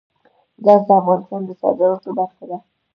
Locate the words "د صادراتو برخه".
1.45-2.43